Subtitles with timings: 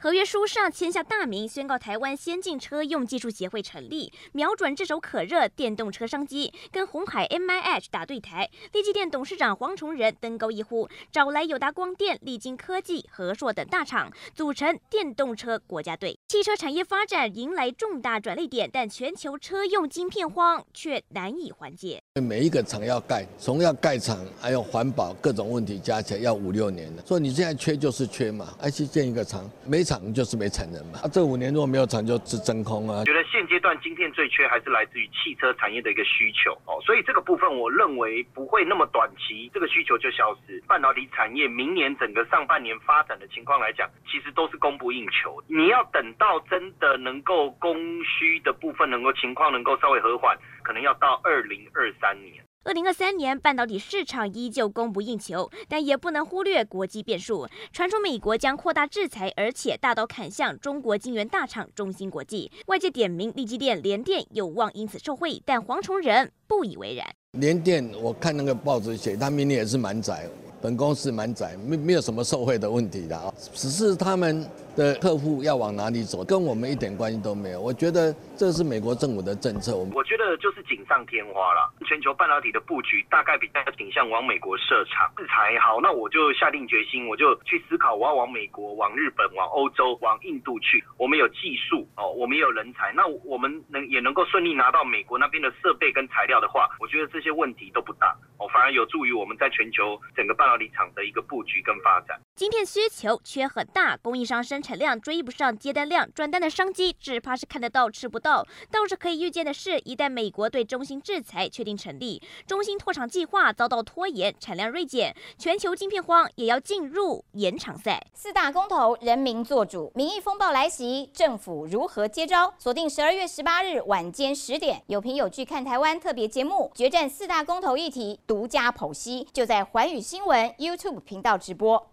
[0.00, 8.48] 合约书上签下大名，宣告台湾先进车用技术协会成立，瞄准炙手可热电动车商机，跟鸿海 MIH 打对台。
[8.72, 16.16] 力积电董事长黄崇仁登高一呼，找来友达光电、力晶科技、和硕等大厂，组成电动车国家队。
[16.28, 22.00] 汽车产业发展迎来重大转捩点，但全球车用晶片荒却难以缓解。
[22.22, 27.02] 每一个厂要盖，从要盖厂，还有环保各种问题加起来要五六年了。
[27.04, 33.04] 所以你现在缺就是缺嘛，IC 建一个厂没厂就是没产能嘛，啊，这五年如果没有厂就是真空啊。
[33.04, 40.62] 觉得现阶段晶片最缺还是来自于汽车产业的一个需求哦，所以这个部分我认为不会那么短期这个需求就消失。
[40.68, 45.42] 半导体产业明年整个上半年发展的情况来讲，其实都是供不应求。
[45.46, 52.44] 你要等到真的能够供需的部分能够情况能够稍微和缓，可能要到二零二三年。
[52.68, 57.48] 二零二三年半导体市场依旧供不应求，但也不能忽略国际变数。
[57.72, 62.52] 传出美国将扩大制裁，而且大刀砍向中国晶圆大厂中芯国际。
[62.66, 67.06] 外界点名立基电、联电有望因此受惠，但黄崇仁不以为然。
[67.40, 70.28] 联电，我看那个报纸写，他明年也是蛮窄，
[70.60, 74.46] 本公司蛮窄，没没有什么受惠的问题的啊，只是他们。
[74.78, 77.60] 的客户要往哪里走，跟我们一点关系都没有。
[77.60, 79.76] 我觉得这是美国政府的政策。
[79.76, 81.74] 我觉得就是锦上添花了。
[81.84, 85.10] 全球半导体的布局大概比较倾向往美国设厂。
[85.16, 90.84] 制裁好，那我就下定决心，我就去思考，我要往美国、往日本、往欧洲、往印度去。
[90.96, 102.16] 我们有技术哦，我们也有人才，那我们能也能够顺利拿到美国那边的设备跟材料的话，我觉得这些问题都不大哦，反而有助于我们在全球整个半导体厂的一个布局跟发展。
[102.36, 108.46] 晶片需求缺很大，供应商生产产量追不上接单量，转单的商机只怕是看得到吃不到。
[108.70, 117.98] 倒是可以预见的是，一旦美国对中芯制裁确定成立，中芯拓厂计划遭到拖延，产量锐减，全球晶片荒也要进入延长赛。
[118.12, 122.52] 四大公投，人民做主，民意风暴来袭，政府如何接招？
[122.58, 131.88] 锁定十二月十八日晚间十点，有凭有据看台湾特别节目，决战四大公投议题，独家剖析，就在环宇新闻 YouTube 频道直播。